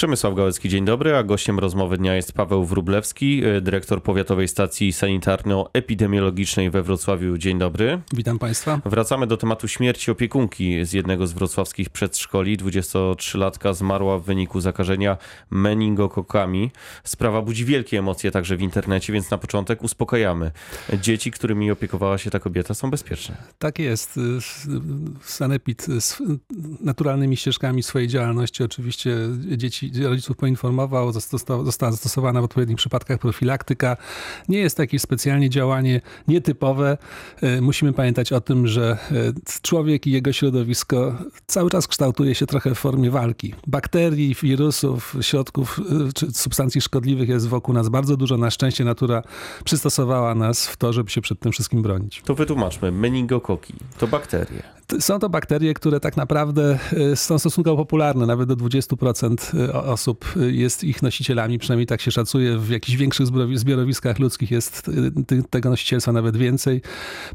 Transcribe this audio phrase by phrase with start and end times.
[0.00, 4.92] Przemysław Gałecki, dzień dobry, a gościem rozmowy dnia jest Paweł Wrublewski, y, dyrektor Powiatowej Stacji
[4.92, 7.38] Sanitarno-Epidemiologicznej we Wrocławiu.
[7.38, 8.00] Dzień dobry.
[8.12, 8.80] Witam Państwa.
[8.84, 12.58] Wracamy do tematu śmierci opiekunki z jednego z wrocławskich przedszkoli.
[12.58, 15.16] 23-latka zmarła w wyniku zakażenia
[15.50, 16.70] meningokokami.
[17.04, 20.50] Sprawa budzi wielkie emocje także w internecie, więc na początek uspokajamy.
[21.02, 23.36] Dzieci, którymi opiekowała się ta kobieta są bezpieczne.
[23.58, 24.20] Tak jest.
[25.22, 26.22] Sanepid z
[26.80, 29.16] naturalnymi ścieżkami swojej działalności oczywiście
[29.56, 33.96] dzieci rodziców poinformował, została zastosowana w odpowiednich przypadkach profilaktyka.
[34.48, 36.98] Nie jest to jakieś specjalnie działanie nietypowe.
[37.42, 39.32] E, musimy pamiętać o tym, że e,
[39.62, 41.14] człowiek i jego środowisko
[41.46, 43.54] cały czas kształtuje się trochę w formie walki.
[43.66, 48.36] Bakterii, wirusów, środków e, czy substancji szkodliwych jest wokół nas bardzo dużo.
[48.36, 49.22] Na szczęście natura
[49.64, 52.22] przystosowała nas w to, żeby się przed tym wszystkim bronić.
[52.24, 52.92] To wytłumaczmy.
[52.92, 54.62] Meningokoki to bakterie.
[54.98, 56.78] Są to bakterie, które tak naprawdę
[57.14, 58.26] są stosunkowo popularne.
[58.26, 62.58] Nawet do 20% osób jest ich nosicielami, przynajmniej tak się szacuje.
[62.58, 64.90] W jakichś większych zbiorowiskach ludzkich jest
[65.50, 66.82] tego nosicielstwa nawet więcej.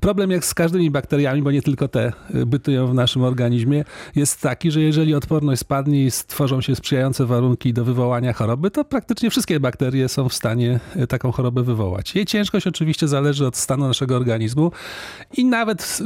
[0.01, 2.13] Problem jak z każdymi bakteriami, bo nie tylko te
[2.45, 7.73] bytują w naszym organizmie, jest taki, że jeżeli odporność spadnie i stworzą się sprzyjające warunki
[7.73, 12.15] do wywołania choroby, to praktycznie wszystkie bakterie są w stanie taką chorobę wywołać.
[12.15, 14.71] Jej ciężkość oczywiście zależy od stanu naszego organizmu
[15.37, 15.99] i nawet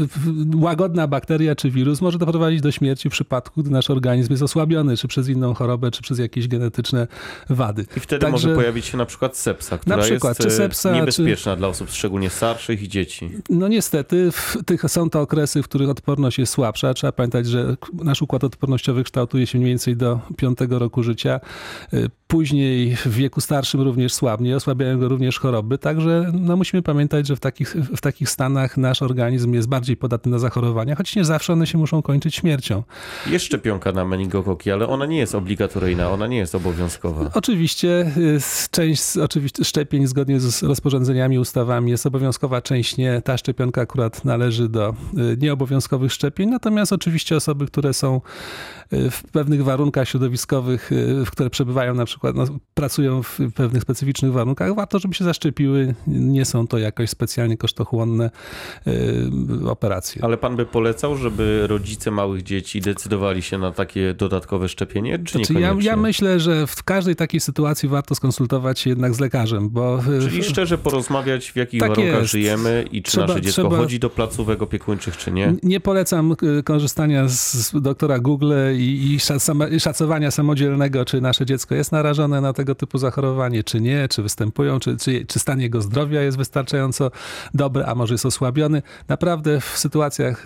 [0.55, 4.97] łagodna bakteria czy wirus może doprowadzić do śmierci w przypadku, gdy nasz organizm jest osłabiony,
[4.97, 7.07] czy przez inną chorobę, czy przez jakieś genetyczne
[7.49, 7.85] wady.
[7.97, 10.91] I wtedy Także, może pojawić się na przykład sepsa, która na przykład, jest czy sepsa,
[10.91, 11.57] niebezpieczna czy...
[11.57, 13.29] dla osób szczególnie starszych i dzieci.
[13.49, 16.93] No niestety w tych, są to okresy, w których odporność jest słabsza.
[16.93, 21.39] Trzeba pamiętać, że nasz układ odpornościowy kształtuje się mniej więcej do piątego roku życia.
[21.93, 27.27] Y, później w wieku starszym również słabnie, osłabiają go również choroby, także no, musimy pamiętać,
[27.27, 31.25] że w takich, w takich stanach nasz organizm jest bardziej podatny na zachorowania, choć nie
[31.29, 32.83] zawsze one się muszą kończyć śmiercią.
[33.27, 37.31] Jest szczepionka na meningokoki, ale ona nie jest obligatoryjna, ona nie jest obowiązkowa.
[37.33, 38.39] Oczywiście y,
[38.71, 43.21] część oczywiście szczepień zgodnie z rozporządzeniami, ustawami jest obowiązkowa, część nie.
[43.21, 48.21] Ta szczepionka akurat należy do y, nieobowiązkowych szczepień, natomiast oczywiście osoby, które są
[48.91, 50.91] w pewnych warunkach środowiskowych,
[51.25, 55.95] w które przebywają na przykład, no, pracują w pewnych specyficznych warunkach, warto, żeby się zaszczepiły.
[56.07, 58.29] Nie są to jakoś specjalnie kosztochłonne
[59.67, 60.23] operacje.
[60.23, 65.37] Ale pan by polecał, żeby rodzice małych dzieci decydowali się na takie dodatkowe szczepienie, czy
[65.37, 69.69] znaczy, ja, ja myślę, że w każdej takiej sytuacji warto skonsultować się jednak z lekarzem,
[69.69, 69.99] bo...
[70.29, 72.31] Czyli szczerze porozmawiać, w jakich tak warunkach jest.
[72.31, 73.77] żyjemy i czy trzeba, nasze dziecko trzeba...
[73.77, 75.53] chodzi do placówek opiekuńczych, czy nie?
[75.63, 79.19] Nie polecam y, korzystania z doktora Google i,
[79.73, 84.23] i szacowania samodzielnego, czy nasze dziecko jest narażone na tego typu zachorowanie, czy nie, czy
[84.23, 87.11] występują, czy, czy, czy stan jego zdrowia jest wystarczająco
[87.53, 88.81] dobry, a może jest osłabiony.
[89.07, 90.45] Naprawdę w sytuacjach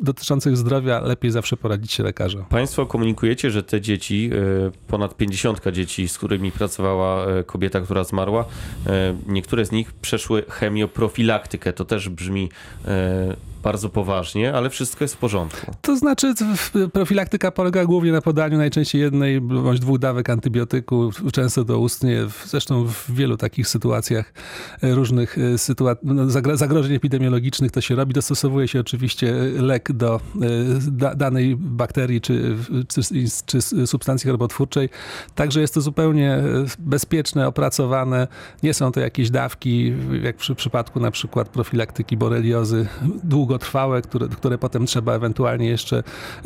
[0.00, 2.44] dotyczących zdrowia lepiej zawsze poradzić się lekarzom.
[2.44, 8.04] Państwo komunikujecie, że te dzieci, y, ponad 50 dzieci, z którymi pracowała e, kobieta, która
[8.04, 8.44] zmarła,
[8.86, 11.72] e, niektóre z nich przeszły chemioprofilaktykę.
[11.72, 12.48] To też brzmi
[12.84, 15.72] e, bardzo poważnie, ale wszystko jest w porządku.
[15.80, 16.34] To znaczy
[16.92, 23.10] profilaktyka polega głównie na podaniu najczęściej jednej bądź dwóch dawek antybiotyku, często doustnie, zresztą w
[23.10, 24.32] wielu takich sytuacjach
[24.82, 28.14] różnych sytuac no, zagrożeń epidemiologicznych to się robi.
[28.14, 30.20] Dostosowuje się oczywiście lek do
[31.16, 32.56] danej bakterii czy,
[32.88, 33.02] czy,
[33.46, 34.88] czy substancji chorobotwórczej.
[35.34, 36.38] Także jest to zupełnie
[36.78, 38.28] bezpieczne, opracowane.
[38.62, 42.86] Nie są to jakieś dawki, jak w przypadku na przykład profilaktyki boreliozy,
[43.50, 46.02] długotrwałe, które, które potem trzeba ewentualnie jeszcze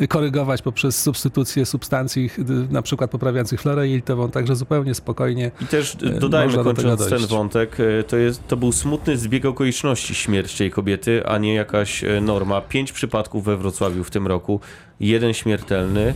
[0.09, 2.29] korygować poprzez substytucję substancji,
[2.69, 5.51] na przykład poprawiających florę jelitową, także zupełnie spokojnie.
[5.61, 10.15] I też e, dodajmy, kończąc ten wątek, e, to, jest, to był smutny zbieg okoliczności
[10.15, 12.61] śmierci tej kobiety, a nie jakaś e, norma.
[12.61, 14.59] Pięć przypadków we Wrocławiu w tym roku,
[14.99, 16.13] jeden śmiertelny.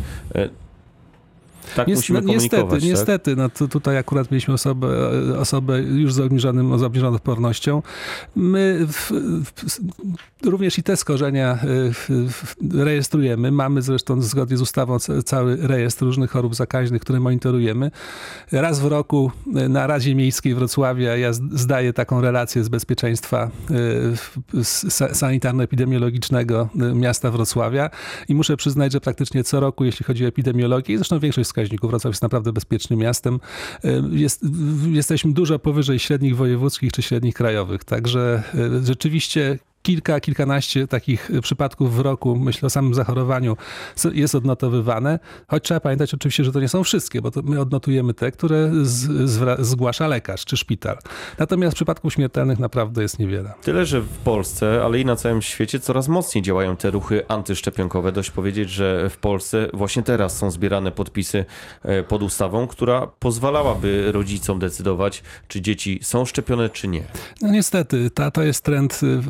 [1.76, 2.82] Tak Niest, musimy Niestety, tak?
[2.82, 3.36] niestety.
[3.36, 4.88] No to tutaj akurat mieliśmy osobę,
[5.40, 7.82] osobę już z obniżonym, z obniżoną odpornością.
[8.36, 9.12] My w,
[9.46, 9.80] w,
[10.46, 11.60] również i te skorzenia
[11.94, 13.52] w, rejestrujemy.
[13.52, 17.92] Mamy zresztą zgodnie z ustawą cały rejestr różnych chorób zakaźnych, które monitorujemy.
[18.52, 23.52] Raz w roku na Radzie Miejskiej Wrocławia ja zdaję taką relację z bezpieczeństwa
[25.14, 27.90] sanitarno-epidemiologicznego miasta Wrocławia
[28.28, 31.90] i muszę przyznać, że praktycznie co roku, jeśli chodzi o epidemiologię, zresztą większość wskaźników.
[31.90, 33.40] Wrocław jest naprawdę bezpiecznym miastem.
[34.12, 34.46] Jest,
[34.92, 37.84] jesteśmy dużo powyżej średnich wojewódzkich czy średnich krajowych.
[37.84, 38.44] Także
[38.84, 39.60] rzeczywiście
[39.90, 43.58] kilka, kilkanaście takich przypadków w roku, myślę o samym zachorowaniu,
[44.14, 48.32] jest odnotowywane, choć trzeba pamiętać oczywiście, że to nie są wszystkie, bo my odnotujemy te,
[48.32, 50.98] które z, z, zgłasza lekarz czy szpital.
[51.38, 53.54] Natomiast przypadków śmiertelnych naprawdę jest niewiele.
[53.62, 58.12] Tyle, że w Polsce, ale i na całym świecie coraz mocniej działają te ruchy antyszczepionkowe.
[58.12, 61.46] Dość powiedzieć, że w Polsce właśnie teraz są zbierane podpisy
[61.84, 67.04] e, pod ustawą, która pozwalałaby rodzicom decydować, czy dzieci są szczepione, czy nie.
[67.42, 69.22] No niestety, ta, to jest trend y,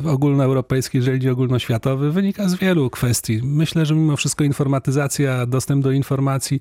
[0.50, 3.40] ogólnoeuropejski, jeżeli chodzi ogólnoświatowy, wynika z wielu kwestii.
[3.42, 6.60] Myślę, że mimo wszystko informatyzacja, dostęp do informacji,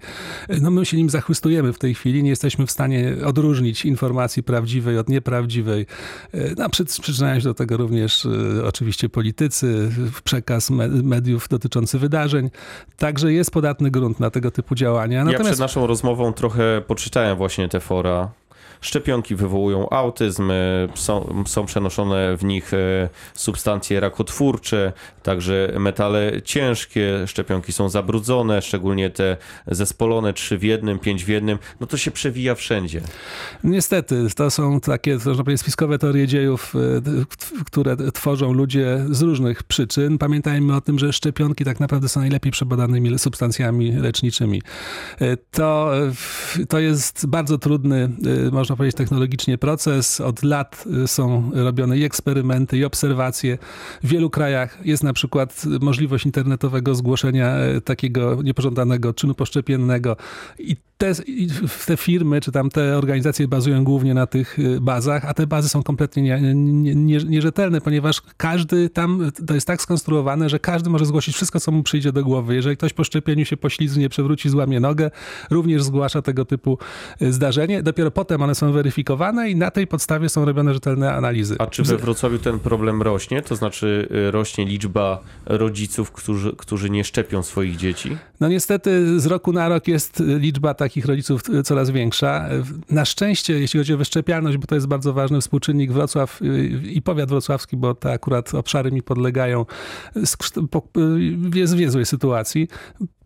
[0.49, 4.43] y, no my się nim zachwystujemy w tej chwili, nie jesteśmy w stanie odróżnić informacji
[4.43, 5.85] prawdziwej od nieprawdziwej.
[6.33, 8.27] Y, no, przyczyniają się do tego również
[8.65, 9.91] oczywiście politycy,
[10.23, 10.69] przekaz
[11.03, 12.49] mediów dotyczący wydarzeń.
[12.97, 15.23] Także jest podatny grunt na tego typu działania.
[15.23, 15.43] Natomiast...
[15.43, 18.31] Ja przed naszą rozmową trochę poczytałem właśnie te fora
[18.81, 20.55] Szczepionki wywołują autyzm, e,
[20.95, 24.93] są, są przenoszone w nich e, substancje rakotwórcze,
[25.23, 29.37] także metale ciężkie, szczepionki są zabrudzone, szczególnie te
[29.67, 33.01] zespolone 3 w jednym, 5 w jednym, no to się przewija wszędzie.
[33.63, 36.79] Niestety, to są takie, można powiedzieć, spiskowe teorie dziejów, e,
[37.65, 40.17] które tworzą ludzie z różnych przyczyn.
[40.17, 44.61] Pamiętajmy o tym, że szczepionki tak naprawdę są najlepiej przebadanymi substancjami leczniczymi.
[45.51, 45.91] To,
[46.69, 48.09] to jest bardzo trudny,
[48.51, 50.21] można można powiedzieć, technologicznie proces.
[50.21, 53.57] Od lat y, są robione i eksperymenty, i obserwacje.
[54.03, 60.17] W wielu krajach jest na przykład możliwość internetowego zgłoszenia e, takiego niepożądanego czynu poszczepiennego
[60.59, 61.13] i te,
[61.85, 65.69] te firmy, czy tam te organizacje bazują głównie na tych y, bazach, a te bazy
[65.69, 70.89] są kompletnie nie, nie, nie, nierzetelne, ponieważ każdy tam, to jest tak skonstruowane, że każdy
[70.89, 72.55] może zgłosić wszystko, co mu przyjdzie do głowy.
[72.55, 75.11] Jeżeli ktoś po szczepieniu się poślizgnie, przewróci, złamie nogę,
[75.49, 76.77] również zgłasza tego typu
[77.21, 77.83] y, zdarzenie.
[77.83, 81.55] Dopiero potem one weryfikowane i na tej podstawie są robione rzetelne analizy.
[81.59, 83.41] A czy we Wrocławiu ten problem rośnie?
[83.41, 88.17] To znaczy y, rośnie liczba rodziców, którzy, którzy nie szczepią swoich dzieci?
[88.39, 92.49] No niestety z roku na rok jest liczba takich rodziców coraz większa.
[92.89, 97.01] Na szczęście, jeśli chodzi o wyszczepialność, bo to jest bardzo ważny współczynnik, Wrocław y, i
[97.01, 99.65] powiat wrocławski, bo te akurat obszary mi podlegają,
[101.53, 102.67] jest w niezłej sytuacji.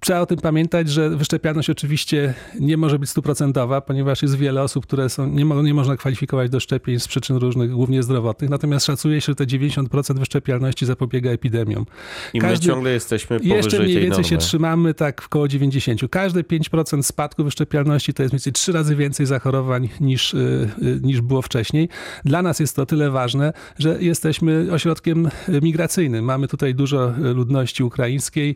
[0.03, 4.85] Trzeba o tym pamiętać, że wyszczepialność oczywiście nie może być stuprocentowa, ponieważ jest wiele osób,
[4.85, 8.49] które są, nie, mo, nie można kwalifikować do szczepień z przyczyn różnych, głównie zdrowotnych.
[8.49, 11.85] Natomiast szacuje się, że te 90% wyszczepialności zapobiega epidemiom.
[12.33, 14.23] I Każdy, my ciągle jesteśmy powyżej Jeszcze mniej więcej normy.
[14.23, 16.01] się trzymamy tak w około 90.
[16.11, 20.99] Każde 5% spadku wyszczepialności to jest mniej więcej 3 razy więcej zachorowań niż, y, y,
[21.03, 21.89] niż było wcześniej.
[22.25, 25.29] Dla nas jest to tyle ważne, że jesteśmy ośrodkiem
[25.61, 26.25] migracyjnym.
[26.25, 28.55] Mamy tutaj dużo ludności ukraińskiej,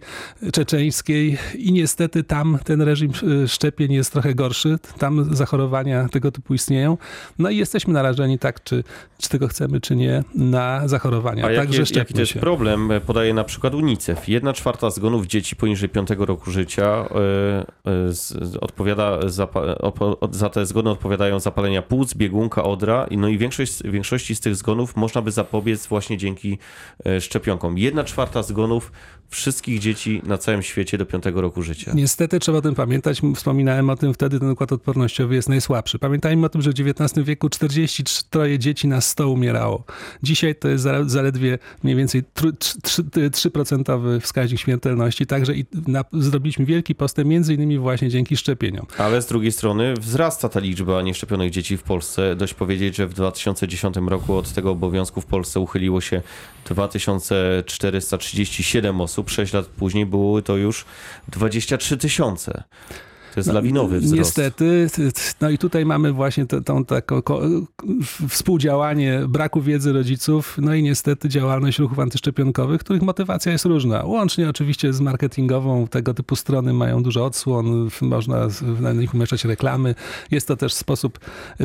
[0.54, 3.12] czeczeńskiej, i niestety tam ten reżim
[3.48, 4.80] szczepień jest trochę gorszy.
[4.98, 6.98] Tam zachorowania tego typu istnieją.
[7.40, 8.84] No i jesteśmy narażeni tak, czy,
[9.18, 11.46] czy tego chcemy, czy nie, na zachorowania.
[11.46, 12.40] A Także jaki, jaki to jest się.
[12.40, 12.90] problem?
[13.06, 14.28] Podaje na przykład UNICEF.
[14.30, 17.06] Jedna czwarta zgonów dzieci poniżej 5 roku życia
[17.86, 19.48] yy, odpowiada za,
[20.32, 23.08] za te zgony odpowiadają zapalenia płuc, biegunka, odra.
[23.12, 26.58] No i większość, większości z tych zgonów można by zapobiec właśnie dzięki
[27.20, 27.78] szczepionkom.
[27.78, 28.92] Jedna czwarta zgonów
[29.30, 31.92] wszystkich dzieci na całym świecie do 5 roku życia.
[31.96, 33.22] Niestety trzeba o tym pamiętać.
[33.36, 36.00] Wspominałem o tym wtedy, ten układ odpornościowy jest najsłabszy.
[36.00, 39.84] Pamiętajmy o tym, że w XIX wieku 43 dzieci na 100 umierało.
[40.24, 47.30] Dzisiaj to jest zaledwie mniej więcej 3% wskaźnik śmiertelności, także i na, zrobiliśmy wielki postęp
[47.30, 48.86] między innymi właśnie dzięki szczepieniom.
[48.98, 52.36] Ale z drugiej strony wzrasta ta liczba nieszczepionych dzieci w Polsce.
[52.36, 56.22] Dość powiedzieć, że w 2010 roku od tego obowiązku w Polsce uchyliło się
[56.66, 59.30] 2437 osób.
[59.30, 60.86] 6 lat później były to już
[61.28, 62.64] 23 tysiące.
[63.38, 64.18] Jest no, lawinowy wzrost.
[64.18, 64.88] Niestety.
[65.42, 67.22] No i tutaj mamy właśnie tą taką
[68.30, 74.04] współdziałanie braku wiedzy rodziców, no i niestety działalność ruchów antyszczepionkowych, których motywacja jest różna.
[74.04, 78.48] Łącznie oczywiście z marketingową, tego typu strony mają dużo odsłon, można
[78.80, 79.96] na nich umieszczać reklamy.
[80.32, 81.20] Jest to też sposób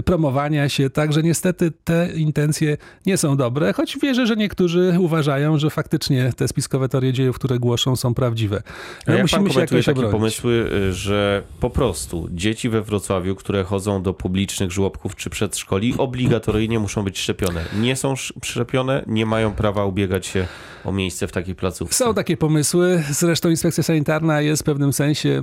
[0.04, 2.76] promowania się, także niestety te intencje
[3.06, 7.58] nie są dobre, choć wierzę, że niektórzy uważają, że faktycznie te spiskowe teorie dziejów, które
[7.58, 8.62] głoszą, są prawdziwe.
[9.06, 10.12] No, musimy się jakoś takie obronić.
[10.12, 16.78] pomysły, że po prostu dzieci we Wrocławiu, które chodzą do publicznych żłobków czy przedszkoli, obligatoryjnie
[16.78, 17.64] muszą być szczepione.
[17.80, 18.14] Nie są
[18.44, 20.46] szczepione, nie mają prawa ubiegać się
[20.84, 21.94] o miejsce w takiej placówce.
[21.94, 23.04] Są takie pomysły.
[23.10, 25.42] Zresztą inspekcja sanitarna jest w pewnym sensie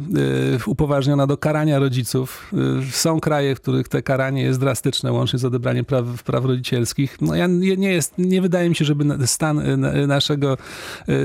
[0.57, 2.51] y, upoważniona do karania rodziców.
[2.87, 7.21] Y, są kraje, w których te karanie jest drastyczne, łącznie z odebraniem praw, praw rodzicielskich.
[7.21, 10.57] No ja nie, jest, nie wydaje mi się, żeby stan y, naszego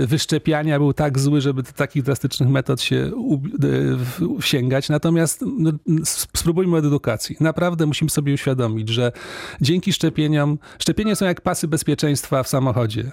[0.06, 3.10] wyszczepiania był tak zły, żeby takich drastycznych metod się
[4.40, 4.83] sięgać.
[4.88, 5.72] Natomiast no,
[6.04, 7.36] spróbujmy od edukacji.
[7.40, 9.12] Naprawdę musimy sobie uświadomić, że
[9.60, 13.12] dzięki szczepieniom, szczepienia są jak pasy bezpieczeństwa w samochodzie.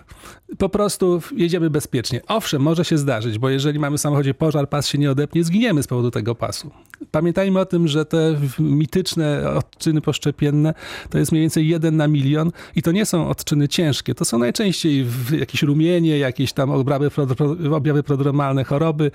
[0.58, 2.22] Po prostu jedziemy bezpiecznie.
[2.28, 5.84] Owszem, może się zdarzyć, bo jeżeli mamy w samochodzie pożar, pas się nie odepnie, zginiemy
[5.84, 6.72] z powodu tego pasu.
[7.12, 10.74] Pamiętajmy o tym, że te mityczne odczyny poszczepienne
[11.10, 14.16] to jest mniej więcej jeden na milion i to nie są odczyny ciężkie.
[14.16, 15.06] To są najczęściej
[15.40, 17.12] jakieś rumienie, jakieś tam objawy,
[17.72, 19.12] objawy prodromalne, choroby.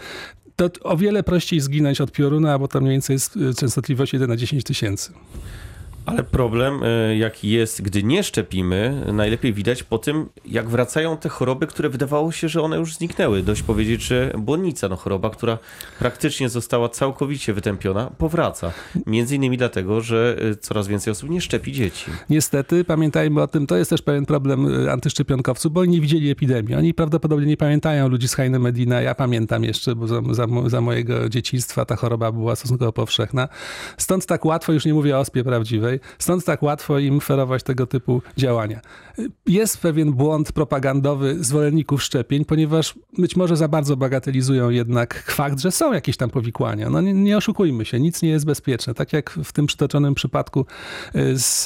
[0.57, 4.29] To o wiele prościej zginąć od pioruna, bo tam mniej więcej jest y, częstotliwość 1
[4.29, 5.13] na 10 tysięcy.
[6.07, 11.29] Ale problem, y, jaki jest, gdy nie szczepimy, najlepiej widać po tym, jak wracają te
[11.29, 13.43] choroby, które wydawało się, że one już zniknęły.
[13.43, 15.59] Dość powiedzieć, że błonnica, no choroba, która
[15.99, 18.73] praktycznie została całkowicie wytępiona, powraca.
[19.07, 22.11] Między innymi dlatego, że y, coraz więcej osób nie szczepi dzieci.
[22.31, 26.31] Niestety, pamiętajmy o tym, to jest też pewien problem y, antyszczepionkowców, bo oni nie widzieli
[26.31, 26.75] epidemii.
[26.75, 29.01] Oni prawdopodobnie nie pamiętają ludzi z Heine Medina.
[29.01, 33.49] Ja pamiętam jeszcze, bo za, za, za mojego dzieciństwa ta choroba była stosunkowo powszechna.
[33.97, 37.87] Stąd tak łatwo, już nie mówię o ospie prawdziwej, stąd tak łatwo im ferować tego
[37.87, 38.81] typu działania.
[39.47, 45.71] Jest pewien błąd propagandowy zwolenników szczepień, ponieważ być może za bardzo bagatelizują jednak fakt, że
[45.71, 46.91] są jakieś tam powikłania.
[46.91, 48.95] No nie, nie oszukujmy się, nic nie jest bezpieczne.
[48.95, 50.67] Tak jak w tym przytoczonym przypadku
[51.17, 51.65] y, z,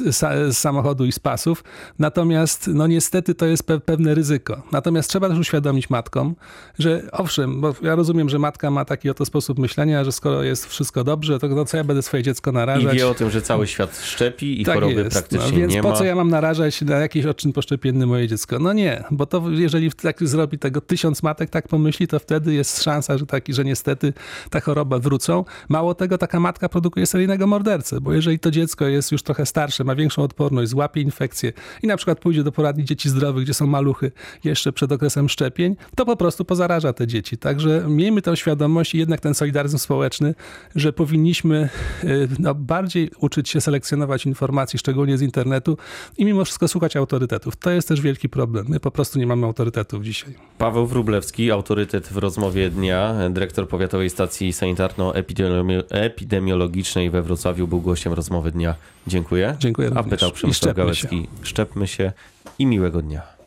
[0.51, 1.65] z samochodu i z pasów.
[1.99, 4.63] Natomiast no niestety to jest pe- pewne ryzyko.
[4.73, 6.35] Natomiast trzeba też uświadomić matkom,
[6.79, 10.67] że owszem, bo ja rozumiem, że matka ma taki oto sposób myślenia, że skoro jest
[10.67, 12.95] wszystko dobrze, to no co ja będę swoje dziecko I narażać?
[12.97, 15.13] wie o tym, że cały świat szczepi i Tak choroby jest.
[15.13, 15.97] praktycznie no, więc nie po ma.
[15.97, 18.59] co ja mam narażać na jakiś odczyn poszczepienny moje dziecko?
[18.59, 22.83] No nie, bo to jeżeli tak zrobi tego tysiąc matek, tak pomyśli, to wtedy jest
[22.83, 24.13] szansa, że, taki, że niestety
[24.51, 25.45] ta choroba wrócą.
[25.69, 29.85] Mało tego, taka matka produkuje seryjnego mordercę, bo jeżeli to dziecko jest już trochę starsze,
[29.85, 33.67] ma większą odporność, złapie infekcję i na przykład pójdzie do poradni dzieci zdrowych, gdzie są
[33.67, 34.13] maluchy
[34.45, 37.39] jeszcze przed okresem szczepień, to po prostu pozaraża te dzieci.
[37.39, 40.35] Także miejmy tę świadomość i jednak ten solidaryzm społeczny,
[40.77, 41.69] że powinniśmy
[42.05, 45.77] y, no, bardziej uczyć się selekcjonować informacji, szczególnie z internetu
[46.19, 47.57] i mimo wszystko słuchać autorytetów.
[47.57, 48.67] To jest też wielki problem.
[48.69, 50.35] My po prostu nie mamy autorytetów dzisiaj.
[50.59, 58.51] Paweł Wrublewski, autorytet w rozmowie dnia, dyrektor Powiatowej Stacji Sanitarno-Epidemiologicznej we Wrocławiu, był gościem rozmowy
[58.51, 58.75] dnia.
[59.07, 59.57] Dziękuję.
[59.59, 60.11] Dziękuję A również.
[60.11, 61.09] pytał Przemysław szczepmy się.
[61.09, 61.29] Gałecki.
[61.43, 62.13] Szczepmy się
[62.59, 63.40] i miłego dnia.